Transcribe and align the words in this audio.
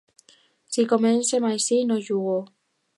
Si 0.77 0.87
comencem 0.95 1.47
així, 1.51 1.81
no 1.93 2.01
jugo. 2.11 2.39